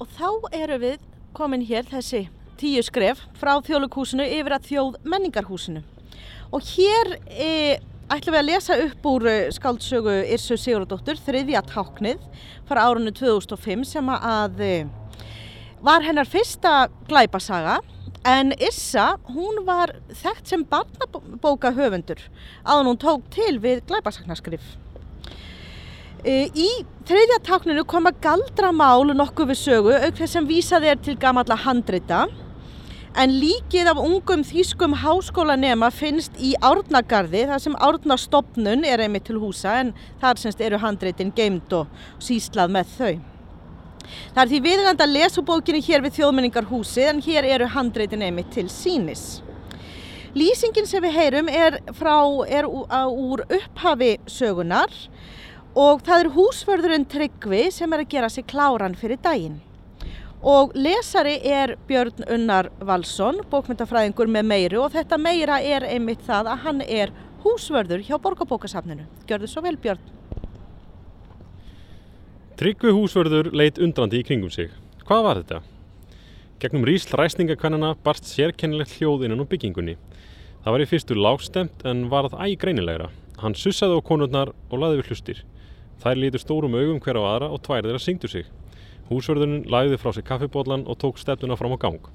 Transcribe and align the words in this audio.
og 0.00 0.08
þá 0.16 0.56
eru 0.56 0.78
við 0.82 1.04
komin 1.36 1.64
hér 1.66 1.86
þessi 1.88 2.26
tíu 2.60 2.82
skref 2.84 3.20
frá 3.36 3.56
þjóðlugshúsinu 3.64 4.24
yfir 4.38 4.56
að 4.56 4.68
þjóð 4.70 4.96
menningarhúsinu. 5.04 5.82
Og 6.54 6.64
hér 6.72 7.16
e, 7.28 7.50
ætlum 8.12 8.36
við 8.36 8.40
að 8.40 8.48
lesa 8.48 8.78
upp 8.86 9.08
úr 9.10 9.26
e, 9.28 9.36
skáldsögu 9.56 10.14
Irsu 10.32 10.56
Sigurðardóttur, 10.60 11.20
þriðja 11.26 11.64
táknið, 11.68 12.22
frá 12.68 12.84
árunni 12.86 13.12
2005 13.16 13.84
sem 13.90 14.08
að 14.14 14.64
e, 14.64 14.72
var 15.84 16.06
hennar 16.06 16.28
fyrsta 16.30 16.86
glæpasaga 17.10 17.80
en 18.26 18.54
Irsa, 18.56 19.14
hún 19.30 19.62
var 19.68 19.92
þekkt 20.22 20.50
sem 20.50 20.64
barnabóka 20.66 21.70
höfundur 21.76 22.24
að 22.64 22.82
hún 22.88 22.98
tók 22.98 23.28
til 23.34 23.54
við 23.62 23.84
glæpasagnaskrif. 23.90 24.64
E, 26.26 26.48
í 26.58 26.66
þriðja 27.06 27.36
tákninu 27.46 27.84
koma 27.86 28.10
galdramál 28.18 29.12
nokkuð 29.14 29.52
við 29.52 29.58
sögu 29.60 29.92
auk 29.94 30.16
þess 30.18 30.34
sem 30.34 30.48
vísaði 30.48 30.88
er 30.90 30.98
til 30.98 31.14
gamalla 31.22 31.54
handrita 31.62 32.24
en 33.16 33.36
líkið 33.38 33.92
af 33.92 34.00
ungum 34.02 34.42
þýskum 34.44 34.96
háskólanema 35.04 35.92
finnst 35.94 36.34
í 36.42 36.50
Árnagarði 36.66 37.44
þar 37.46 37.62
sem 37.62 37.78
Árnastofnun 37.78 38.82
er 38.90 39.04
einmitt 39.04 39.28
til 39.30 39.38
húsa 39.38 39.76
en 39.84 39.94
þar 40.18 40.42
semst 40.42 40.66
eru 40.66 40.82
handritin 40.82 41.30
geimt 41.36 41.70
og 41.78 41.86
síslað 42.18 42.74
með 42.74 42.90
þau. 42.96 43.14
Það 44.34 44.42
er 44.42 44.50
því 44.50 44.62
viðgand 44.66 45.06
að 45.06 45.14
lesa 45.14 45.46
bókinu 45.46 45.84
hér 45.86 46.02
við 46.02 46.18
þjóðmenningarhúsi 46.18 47.06
en 47.06 47.22
hér 47.22 47.46
eru 47.54 47.70
handritin 47.70 48.26
einmitt 48.26 48.50
til 48.54 48.66
sínis. 48.66 49.44
Lýsingin 50.36 50.90
sem 50.90 51.06
við 51.06 51.16
heyrum 51.16 51.48
er, 51.48 51.78
frá, 51.96 52.18
er 52.50 52.66
úr 52.66 53.46
upphafi 53.46 54.16
sögunar 54.26 54.90
og 55.76 56.00
það 56.06 56.22
er 56.22 56.32
húsförðurinn 56.32 57.04
Tryggvi 57.12 57.66
sem 57.74 57.92
er 57.92 58.02
að 58.02 58.12
gera 58.14 58.28
sig 58.32 58.46
kláran 58.48 58.96
fyrir 58.96 59.20
daginn. 59.20 59.58
Og 60.46 60.72
lesari 60.78 61.36
er 61.44 61.74
Björn 61.88 62.24
Unnar 62.32 62.70
Valsson, 62.80 63.42
bókmyndafræðingur 63.50 64.30
með 64.30 64.48
meiru 64.48 64.82
og 64.84 64.92
þetta 64.94 65.18
meira 65.20 65.58
er 65.60 65.84
einmitt 65.84 66.22
það 66.24 66.50
að 66.52 66.62
hann 66.64 66.82
er 66.86 67.12
húsvörður 67.44 68.04
hjá 68.06 68.16
Borgabókasafninu. 68.22 69.04
Gjörðu 69.28 69.50
svo 69.50 69.62
vel 69.64 69.76
Björn. 69.80 70.12
Tryggvi 72.56 72.92
húsvörður 72.96 73.50
leitt 73.52 73.80
undrandi 73.82 74.22
í 74.22 74.24
kringum 74.24 74.52
sig. 74.52 74.70
Hvað 75.04 75.26
var 75.26 75.40
þetta? 75.42 75.58
Gegnum 76.62 76.86
rísl 76.88 77.18
ræsningakvennana 77.20 77.92
barst 78.04 78.30
sérkennilegt 78.30 78.96
hljóð 78.96 79.26
innan 79.26 79.44
á 79.44 79.50
byggingunni. 79.50 79.98
Það 80.64 80.72
var 80.72 80.84
í 80.84 80.88
fyrstu 80.88 81.18
lágstemt 81.18 81.84
en 81.84 82.06
var 82.08 82.30
það 82.30 82.46
æg 82.46 82.56
greinilegra. 82.62 83.10
Hann 83.42 83.58
sussaði 83.58 84.00
á 84.00 84.08
konurnar 84.08 84.54
og 84.70 84.80
laði 84.80 85.02
við 85.02 85.12
hlustir. 85.12 85.44
Þær 86.02 86.20
lítur 86.20 86.42
stórum 86.42 86.76
augum 86.76 87.00
hver 87.00 87.18
á 87.18 87.22
aðra 87.24 87.50
og 87.52 87.62
tvær 87.64 87.86
þeirra 87.86 88.02
syngdu 88.02 88.28
sig. 88.30 88.46
Húsverðunin 89.10 89.68
lagði 89.70 89.98
frá 90.02 90.12
sig 90.12 90.26
kaffibótlan 90.26 90.84
og 90.86 90.98
tók 91.00 91.20
stefnuna 91.22 91.56
fram 91.56 91.74
á 91.74 91.78
gang. 91.78 92.08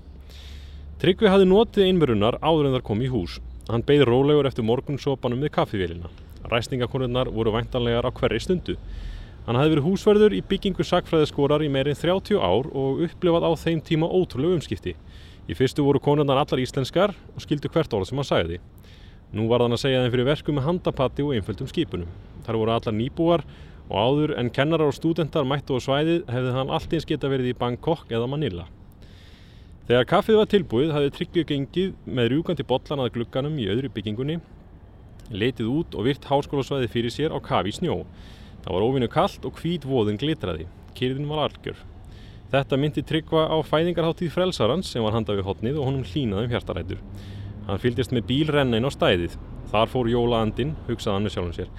Tryggvi 1.02 1.32
hafði 1.32 1.48
notið 1.50 1.88
einverunnar 1.88 2.38
áður 2.44 2.68
en 2.70 2.76
þar 2.78 2.84
kom 2.86 3.02
í 3.02 3.10
hús. 3.10 3.40
Hann 3.72 3.86
beigði 3.88 4.06
rólegur 4.10 4.50
eftir 4.50 4.68
morgunsopanum 4.68 5.42
við 5.42 5.54
kaffivélina. 5.56 6.12
Ræstingakonurnar 6.52 7.32
voru 7.32 7.54
væntanlegar 7.56 8.06
á 8.06 8.12
hverri 8.12 8.42
stundu. 8.44 8.76
Hann 9.48 9.58
hafði 9.58 9.76
verið 9.76 9.88
húsverður 9.88 10.36
í 10.38 10.44
byggingu 10.46 10.86
sakfræðiskorar 10.86 11.64
í 11.66 11.70
meirinn 11.74 11.98
30 11.98 12.38
ár 12.38 12.70
og 12.78 13.02
upplifað 13.08 13.48
á 13.50 13.52
þeim 13.58 13.82
tíma 13.82 14.10
ótrúlegu 14.12 14.60
umskipti. 14.60 14.94
Í 15.50 15.58
fyrstu 15.58 15.82
voru 15.82 16.02
konurnar 16.04 16.44
allar 16.44 16.62
íslenskar 16.62 17.16
og 17.34 17.42
skildu 17.42 17.72
hvert 17.74 17.94
orð 17.98 18.12
sem 18.12 18.22
hann 18.22 18.28
sagði. 18.28 18.60
Nú 19.34 19.48
var 19.50 19.64
þann 19.64 19.74
að 19.74 19.82
segja 19.82 20.04
þeim 20.04 20.14
fyrir 20.14 20.28
verku 20.28 20.54
með 20.54 20.68
handapatti 20.68 21.26
og 21.26 21.34
einföldum 21.34 21.72
skipunum. 21.72 22.12
Þar 22.46 22.60
voru 22.62 22.76
allar 22.76 22.98
nýbúar 22.98 23.46
og 23.92 23.98
áður 24.00 24.34
en 24.40 24.50
kennarar 24.56 24.88
og 24.88 24.96
stúdendar 24.96 25.44
mættu 25.48 25.76
á 25.76 25.80
svæðið 25.84 26.22
hefði 26.32 26.54
hann 26.56 26.72
allt 26.72 26.94
eins 26.96 27.08
geta 27.08 27.28
verið 27.32 27.52
í 27.52 27.58
Bangkok 27.60 28.08
eða 28.08 28.30
Manila. 28.32 28.70
Þegar 29.90 30.08
kaffið 30.08 30.38
var 30.40 30.48
tilbúið 30.48 30.94
hafði 30.96 31.12
Tryggvi 31.18 31.44
gengið 31.50 31.94
með 32.08 32.30
rjúkandi 32.32 32.66
botlan 32.70 33.04
að 33.04 33.12
glugganum 33.18 33.58
í 33.60 33.68
öðru 33.74 33.92
byggingunni, 33.92 34.38
leitið 35.36 35.72
út 35.74 35.98
og 35.98 36.08
virt 36.08 36.28
háskólasvæði 36.30 36.88
fyrir 36.94 37.12
sér 37.12 37.36
á 37.36 37.40
kafi 37.44 37.74
í 37.74 37.76
snjó. 37.76 37.98
Það 38.64 38.78
var 38.78 38.88
óvinnu 38.88 39.12
kallt 39.12 39.48
og 39.48 39.60
hvít 39.60 39.88
voðin 39.90 40.20
glitraði. 40.22 40.70
Kyrðin 40.96 41.28
var 41.28 41.50
algjör. 41.50 41.84
Þetta 42.52 42.80
myndi 42.80 43.04
Tryggva 43.08 43.48
á 43.52 43.58
fæðingarháttíð 43.68 44.32
frelsarans 44.32 44.92
sem 44.92 45.04
var 45.04 45.16
handað 45.18 45.42
við 45.42 45.50
hotnið 45.50 45.80
og 45.80 45.88
honum 45.90 46.08
hlínaðum 46.08 46.52
hjartarætur. 46.52 47.02
Hann 47.68 47.80
fylgist 47.84 48.16
með 48.16 48.28
bíl 48.32 48.52
renna 48.52 48.80
inn 48.80 48.88
á 48.88 48.92
stæðið. 48.92 49.38
Þar 49.72 49.92
fór 49.92 50.10
jólaandinn, 50.12 50.76
hugsaði 50.88 51.16
hann 51.16 51.28
með 51.28 51.36
sjálfum 51.36 51.58
sér. 51.58 51.72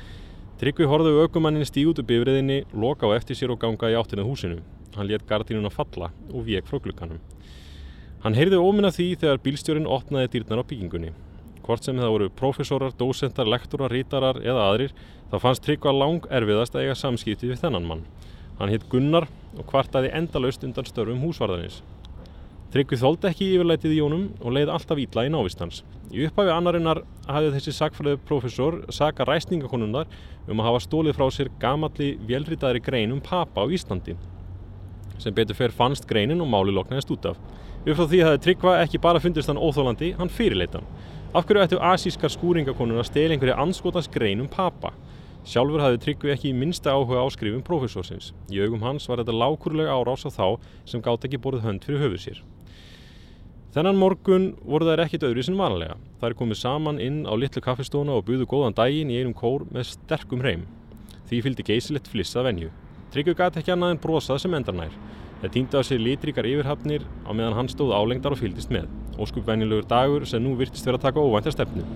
Tryggvi 0.63 0.87
horfði 0.87 1.11
aukumannin 1.19 1.67
stíð 1.67 1.89
út 1.91 1.99
úr 1.99 2.05
bifriðinni, 2.07 2.57
loka 2.79 3.09
á 3.11 3.19
eftir 3.19 3.35
sér 3.35 3.51
og 3.51 3.59
ganga 3.65 3.89
í 3.91 3.97
áttinað 3.99 4.29
húsinu. 4.29 4.61
Hann 4.95 5.09
let 5.11 5.25
gardínuna 5.27 5.73
falla 5.75 6.13
og 6.31 6.45
vek 6.47 6.69
frá 6.69 6.79
glukkanum. 6.85 7.19
Hann 8.23 8.37
heyrði 8.39 8.61
óminna 8.63 8.93
því 8.95 9.07
þegar 9.25 9.41
bílstjórin 9.43 9.89
opnaði 9.91 10.31
dýrnar 10.37 10.63
á 10.63 10.69
byggingunni. 10.71 11.11
Hvort 11.67 11.83
sem 11.83 11.99
það 11.99 12.13
voru 12.15 12.29
profesorar, 12.39 12.95
dósentar, 12.95 13.51
lektorar, 13.51 13.91
rítarar 13.91 14.39
eða 14.39 14.69
aðrir, 14.69 14.95
þá 15.33 15.37
fannst 15.43 15.67
Tryggva 15.67 15.97
lang 15.97 16.31
erfiðast 16.31 16.79
að 16.79 16.87
eiga 16.87 16.95
samskipti 17.01 17.51
við 17.51 17.59
þennan 17.65 17.89
mann. 17.91 18.07
Hann 18.61 18.71
hitt 18.71 18.87
Gunnar 18.87 19.27
og 19.59 19.67
kvartaði 19.67 20.15
endalaust 20.15 20.63
undan 20.63 20.87
störfum 20.87 21.27
húsvarðarins. 21.27 21.83
Tryggvi 22.73 22.97
þóldi 22.97 23.29
ekki 23.29 23.47
yfirleitið 23.53 23.93
í 23.93 23.97
jónum 23.99 24.23
og 24.41 24.55
leiði 24.57 24.73
alltaf 24.73 25.01
ítla 25.03 25.27
í 25.29 25.31
návistans. 25.33 25.83
Í 26.09 26.23
upphafi 26.25 26.55
annarinnar 26.55 27.03
hafði 27.27 27.51
þessi 27.59 27.75
sagfræðu 27.77 28.21
profesor 28.25 28.79
saga 28.89 29.27
ræsningakonunnar 29.29 30.09
um 30.49 30.63
að 30.63 30.69
hafa 30.71 30.81
stólið 30.87 31.19
frá 31.19 31.27
sér 31.37 31.51
gamalli 31.61 32.15
velritaðri 32.31 32.81
grein 32.81 33.13
um 33.13 33.21
papa 33.21 33.61
á 33.61 33.69
Íslandi. 33.69 34.15
Sem 35.21 35.37
betur 35.37 35.59
fer 35.59 35.75
fannst 35.77 36.09
greinin 36.09 36.41
og 36.41 36.49
máli 36.49 36.73
loknaðist 36.73 37.13
út 37.13 37.29
af. 37.35 37.43
Upp 37.85 37.99
frá 37.99 38.07
því 38.07 38.23
hafði 38.25 38.41
Tryggva 38.47 38.79
ekki 38.87 39.03
bara 39.05 39.21
fundist 39.21 39.53
hann 39.53 39.61
óþólandi, 39.61 40.15
hann 40.17 40.33
fyrirleitan. 40.33 40.89
Af 41.37 41.45
hverju 41.45 41.67
ættu 41.67 41.83
asískar 41.93 42.33
skúringakonun 42.33 43.03
að 43.05 43.11
stela 43.11 43.37
einhverja 43.37 43.59
anskotans 43.61 44.09
grein 44.09 44.41
um 44.41 44.49
papa? 44.49 44.95
Sjálfur 45.45 45.85
hafði 45.85 46.01
Tryggvi 46.07 46.33
ekki 46.33 46.55
minnsta 46.57 46.97
áhuga 46.97 47.21
á 47.21 47.29
skrifum 47.37 47.61
profesorsins. 47.67 48.33
Í 48.49 48.65
augum 48.65 48.81
hans 48.89 49.11
var 49.11 49.21
þetta 49.21 49.37
lákurlega 49.37 49.93
árás 49.93 50.25
á 50.25 50.33
þá 50.33 50.47
sem 50.89 51.05
gátt 51.05 51.29
ekki 51.29 51.43
borðið 51.43 51.69
hönd 51.69 51.85
fyrir 51.85 52.05
höfuð 52.07 52.25
sér. 52.25 52.43
Þennan 53.73 53.97
morgun 53.97 54.51
voru 54.69 54.85
þær 54.85 55.01
ekkit 55.07 55.23
öðru 55.25 55.43
sem 55.47 55.57
vanlega. 55.57 55.95
Þær 56.21 56.35
komið 56.37 56.59
saman 56.61 56.99
inn 57.01 57.23
á 57.25 57.33
litlu 57.41 57.63
kaffestóna 57.65 58.13
og 58.19 58.27
buðu 58.27 58.45
góðan 58.45 58.75
daginn 58.77 59.09
í 59.09 59.17
einum 59.17 59.33
kór 59.33 59.63
með 59.73 59.87
sterkum 59.95 60.43
hreim. 60.45 60.67
Því 61.31 61.41
fylgdi 61.47 61.65
geysilegt 61.71 62.11
flissað 62.13 62.51
venju. 62.51 62.69
Tryggju 63.15 63.33
gæti 63.39 63.63
ekki 63.63 63.73
annað 63.73 63.95
en 63.95 64.03
brosað 64.03 64.43
sem 64.45 64.59
endarnær. 64.59 64.93
Það 65.41 65.55
týndi 65.57 65.81
á 65.81 65.89
sér 65.89 66.05
litríkar 66.05 66.51
yfirhafnir 66.51 67.09
á 67.25 67.33
meðan 67.33 67.57
hann 67.57 67.73
stóð 67.73 67.97
álengdar 67.97 68.37
og 68.37 68.43
fylgdist 68.43 68.69
með. 68.69 68.93
Óskup 69.17 69.49
venjulegur 69.49 69.89
dagur 69.89 70.29
sem 70.29 70.45
nú 70.45 70.53
virtist 70.61 70.85
verið 70.85 71.01
að 71.01 71.09
taka 71.09 71.25
óvænta 71.25 71.57
stefnu. 71.57 71.89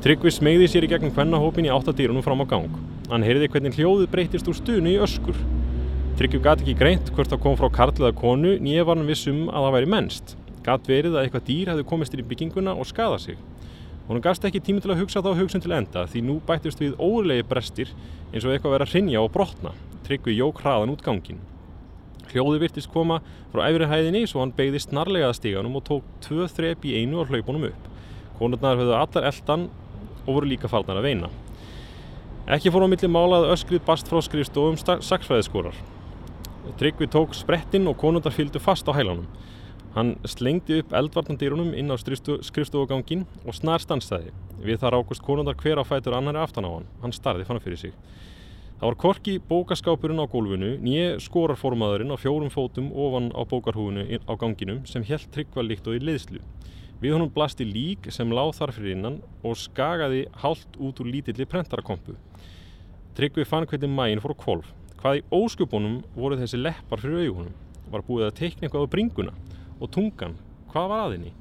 Tryggvi 0.00 0.32
smegði 0.32 0.72
sér 0.72 0.88
í 0.88 0.92
gegnum 0.94 1.12
hvennahópin 1.12 1.68
í 1.68 1.74
áttadýrunum 1.76 2.24
fram 2.24 2.40
á 2.40 2.48
gang. 2.56 2.82
Hann 3.12 3.28
heyrði 3.28 3.52
hvernig 3.52 3.76
hljóðið 3.76 4.14
breytist 4.16 4.48
úr 4.48 4.56
stunu 4.56 4.96
í 4.96 5.00
öskur. 5.04 5.36
Tryggvi 6.16 6.40
gæti 6.40 6.64
ekki 6.64 6.80
greint 6.80 7.12
hvort 7.12 7.28
það 7.28 7.44
kom 7.44 7.60
frá 7.60 7.68
karliða 7.68 8.16
konu 8.16 8.56
nýja 8.64 8.88
var 8.88 8.96
hann 8.96 9.12
vissum 9.12 9.50
að 9.52 9.68
það 9.68 9.76
væri 9.76 9.96
mennst. 9.98 10.39
Gat 10.66 10.88
verið 10.88 11.16
að 11.16 11.26
eitthvað 11.26 11.46
dýr 11.46 11.70
hefði 11.72 11.86
komist 11.88 12.14
inn 12.14 12.22
í 12.24 12.28
bygginguna 12.30 12.74
og 12.76 12.88
skadað 12.88 13.22
sig. 13.24 13.38
Hún 14.08 14.22
gafst 14.24 14.44
ekki 14.44 14.60
tími 14.60 14.82
til 14.82 14.90
að 14.90 15.04
hugsa 15.04 15.22
þá 15.22 15.30
hugsun 15.38 15.62
til 15.62 15.72
enda 15.76 16.02
því 16.10 16.24
nú 16.26 16.40
bættist 16.46 16.80
við 16.82 16.96
órlegi 16.98 17.44
brestir 17.46 17.92
eins 18.32 18.44
og 18.44 18.52
eitthvað 18.52 18.74
verið 18.74 18.88
að 18.88 18.94
rinja 18.96 19.22
og 19.22 19.30
brotna. 19.32 19.72
Tryggvi 20.08 20.34
jók 20.34 20.64
hraðan 20.64 20.90
út 20.96 21.04
gangin. 21.06 21.38
Hljóði 22.30 22.60
virtist 22.64 22.90
koma 22.90 23.20
frá 23.52 23.64
æfri 23.68 23.86
hæðinni 23.90 24.24
svo 24.26 24.42
hann 24.42 24.54
beigði 24.56 24.82
snarlega 24.82 25.30
að 25.30 25.38
stíganum 25.38 25.78
og 25.78 25.86
tók 25.86 26.10
tvö 26.26 26.48
þrep 26.50 26.84
í 26.90 26.96
einu 26.98 27.22
og 27.22 27.30
hlaupunum 27.30 27.68
upp. 27.70 27.86
Konurnar 28.38 28.78
höfðu 28.80 28.98
allar 28.98 29.28
eldan 29.30 29.68
og 30.26 30.34
voru 30.34 30.50
líka 30.50 30.70
farnar 30.70 31.00
að 31.00 31.08
veina. 31.08 31.30
Ekki 32.50 32.70
fór 32.74 32.86
á 32.86 32.90
milli 32.90 33.10
málað 33.10 33.50
öskrið 33.54 33.84
bast 33.86 34.10
frá 34.10 34.18
skrifstofum 34.26 34.78
saksfræðiskorar. 34.78 35.76
Tryggvi 36.82 37.06
tók 37.10 37.34
sprettinn 37.38 37.86
og 37.90 37.98
konundar 38.00 38.34
fylgdu 38.34 38.62
fast 38.62 38.90
á 38.90 38.92
hælanum. 38.94 39.26
Hann 39.94 40.12
slengdi 40.22 40.80
upp 40.80 40.92
eldvarnandýrunum 40.94 41.72
inn 41.74 41.90
á 41.90 41.98
skrifstofugangin 41.98 43.24
og 43.42 43.56
snar 43.58 43.82
stansaði. 43.82 44.30
Við 44.62 44.84
þar 44.84 45.00
ákust 45.00 45.24
konundar 45.26 45.58
hver 45.58 45.80
á 45.82 45.84
fætur 45.84 46.14
annari 46.14 46.38
aftan 46.38 46.68
á 46.68 46.70
hann. 46.70 46.86
Hann 47.02 47.14
starði 47.16 47.46
fann 47.48 47.58
fyrir 47.64 47.80
sig. 47.80 47.96
Það 48.78 48.86
var 48.86 48.98
korki 49.02 49.34
bókaskápurinn 49.50 50.22
á 50.22 50.30
gólfinu, 50.30 50.70
nýje 50.80 51.18
skorarformaðurinn 51.26 52.14
á 52.14 52.16
fjórum 52.16 52.48
fótum 52.54 52.86
ofan 52.94 53.28
á 53.34 53.42
bókarhúinu 53.44 54.06
á 54.08 54.32
ganginum 54.40 54.86
sem 54.88 55.02
helt 55.04 55.26
tryggva 55.34 55.66
líkt 55.66 55.90
og 55.90 55.98
í 55.98 56.00
liðslu. 56.00 56.40
Við 57.02 57.16
honum 57.16 57.28
blasti 57.34 57.66
lík 57.66 58.08
sem 58.14 58.30
láð 58.30 58.54
þar 58.56 58.72
fyrir 58.76 58.94
innan 58.94 59.18
og 59.42 59.58
skagaði 59.58 60.26
hálft 60.40 60.78
út 60.78 61.02
úr 61.02 61.10
lítilli 61.12 61.44
prentarakompu. 61.50 62.14
Tryggvi 63.18 63.44
fann 63.44 63.66
hvernig 63.66 63.90
mægin 63.90 64.22
fór 64.22 64.38
kvolf. 64.38 64.72
Hvað 65.02 65.18
í 65.18 65.24
óskupunum 65.34 66.00
voru 66.14 66.38
þessi 66.40 66.62
leppar 66.62 67.02
fyrir 67.02 67.26
augunum? 67.26 67.54
Var 67.90 68.04
búið 68.06 68.28
að 68.30 68.36
teikna 68.38 68.68
eitthvað 68.68 68.86
á 68.86 68.92
bringuna? 68.94 69.32
Og 69.80 69.90
tungan, 69.94 70.36
hvað 70.72 70.90
var 70.92 71.06
aðinni? 71.06 71.32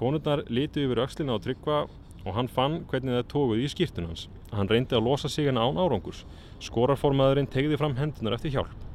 Konurnar 0.00 0.44
liti 0.48 0.84
yfir 0.86 1.02
aukslina 1.02 1.34
á 1.36 1.38
tryggva 1.42 1.80
og 2.24 2.36
hann 2.36 2.48
fann 2.48 2.82
hvernig 2.90 3.16
það 3.18 3.26
tókuði 3.32 3.66
í 3.66 3.72
skýrtunans. 3.72 4.28
Hann 4.54 4.70
reyndi 4.70 4.96
að 4.96 5.06
losa 5.06 5.28
sig 5.28 5.48
en 5.50 5.58
án 5.60 5.80
árangurs. 5.80 6.22
Skorarformaðurinn 6.62 7.50
tegði 7.50 7.78
fram 7.80 7.96
hendunar 7.98 8.36
eftir 8.36 8.54
hjálp. 8.54 8.86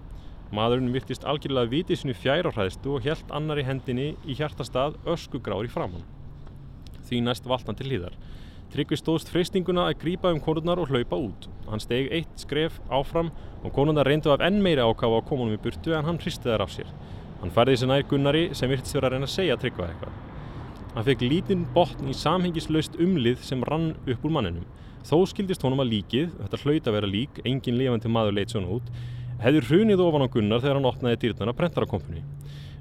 Maðurinn 0.56 0.94
virtist 0.94 1.26
algjörlega 1.28 1.72
vitið 1.72 2.00
sinu 2.02 2.16
fjær 2.16 2.48
á 2.48 2.52
hræðstu 2.54 2.96
og 2.96 3.06
helt 3.06 3.32
annar 3.34 3.60
í 3.60 3.66
hendinni 3.66 4.14
í 4.24 4.38
hjartastað 4.38 5.00
öskugrár 5.10 5.66
í 5.66 5.72
framann. 5.72 6.06
Því 7.06 7.22
næst 7.26 7.50
valt 7.50 7.68
hann 7.68 7.78
til 7.80 7.90
hlýðar. 7.90 8.16
Tryggvi 8.74 8.98
stóðst 9.00 9.30
freystinguna 9.32 9.88
að 9.90 10.00
grípa 10.02 10.32
um 10.34 10.42
konurnar 10.44 10.82
og 10.82 10.90
hlaupa 10.92 11.18
út. 11.22 11.50
Hann 11.70 11.82
steg 11.84 12.10
eitt 12.14 12.42
skref 12.42 12.80
áfram 12.94 13.32
og 13.64 13.74
konurnar 13.76 14.10
reyndu 14.10 14.34
af 14.34 14.44
enn 14.46 14.62
meiri 14.64 14.84
ákafa 14.84 15.22
á 15.22 15.28
komunum 15.28 15.58
í 15.58 15.62
burtu 15.62 15.94
en 15.96 16.06
hann 16.08 16.22
hristi 16.22 16.50
þær 16.50 16.66
af 16.66 16.74
sér. 16.74 16.90
Hann 17.42 17.54
færði 17.54 17.76
sér 17.82 17.92
nær 17.92 18.06
Gunnari 18.10 18.48
sem 18.58 18.72
virtist 18.72 18.96
vera 18.96 19.10
að 19.10 19.18
reyna 19.18 19.28
að 19.30 19.36
segja 19.36 19.58
Tryggva 19.60 19.90
eitthvað. 19.90 20.16
Hann 20.96 21.06
fekk 21.10 21.26
lítinn 21.28 21.66
botn 21.76 22.08
í 22.08 22.16
samhengislaust 22.16 22.96
umlið 23.04 23.42
sem 23.44 23.64
rann 23.68 23.92
upp 24.08 24.24
úr 24.24 24.32
manninum. 24.32 24.64
Þó 25.06 25.20
skildist 25.30 25.62
honum 25.66 25.84
að 25.84 25.92
líkið, 25.92 26.32
þetta 26.40 26.60
hlaut 26.64 26.88
að 26.88 26.96
vera 26.96 27.10
lík, 27.12 27.42
engin 27.46 27.76
lifandi 27.78 28.10
maður 28.10 28.38
leitt 28.38 28.56
svona 28.56 28.72
út, 28.78 28.88
hefði 29.44 29.62
hrunið 29.68 30.02
ofan 30.06 30.24
á 30.26 30.34
Gunnar 30.34 30.64
þegar 30.64 30.80
hann 30.80 30.90
opnaði 30.90 31.20
dýrnana 31.26 31.54
prentarakompunni. 31.60 32.24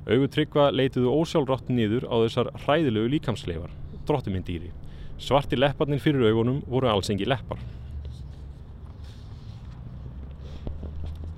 Augu 0.06 0.30
Tryggva 0.30 0.70
leitiðu 0.70 1.10
ósjálfrátt 1.10 1.68
niður 1.72 2.06
á 2.08 2.14
þessar 2.22 2.52
hræðilegu 2.64 3.12
líkamsleifar, 3.16 3.74
drottuminn 4.06 4.46
dýri. 4.46 4.70
Svarti 5.18 5.58
lepparnir 5.58 6.00
fyrir 6.02 6.30
augunum 6.30 6.62
voru 6.70 6.90
alls 6.92 7.10
engi 7.12 7.26
leppar. 7.28 7.60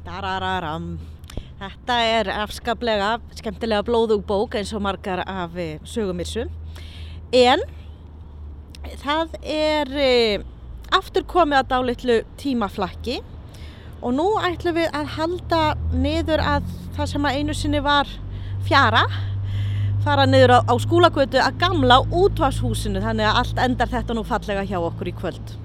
Darararam. 0.06 1.15
Þetta 1.56 1.94
er 2.04 2.28
afskaplega 2.34 3.14
skemmtilega 3.38 3.84
blóðug 3.86 4.26
bók 4.28 4.58
eins 4.58 4.74
og 4.76 4.82
margar 4.84 5.22
af 5.24 5.56
eh, 5.56 5.78
sögumissu. 5.88 6.44
En 7.32 7.62
það 9.00 9.32
er 9.40 9.94
e, 9.96 10.10
aftur 10.94 11.24
komið 11.26 11.62
að 11.62 11.70
dálitlu 11.72 12.18
tímaflakki 12.40 13.16
og 14.02 14.12
nú 14.18 14.28
ætlum 14.44 14.76
við 14.76 14.92
að 14.94 15.14
halda 15.16 15.62
niður 15.96 16.44
að 16.44 16.68
það 16.98 17.12
sem 17.14 17.28
að 17.28 17.40
einu 17.40 17.56
sinni 17.56 17.82
var 17.82 18.10
fjara 18.68 19.06
fara 20.04 20.26
niður 20.28 20.58
á, 20.60 20.70
á 20.70 20.74
skúlagötu 20.78 21.40
að 21.42 21.56
gamla 21.64 22.02
útvashúsinu 22.14 23.02
þannig 23.02 23.26
að 23.26 23.40
allt 23.40 23.62
endar 23.64 23.90
þetta 23.96 24.14
nú 24.14 24.22
fallega 24.28 24.68
hjá 24.68 24.78
okkur 24.78 25.10
í 25.10 25.16
kvöld. 25.16 25.56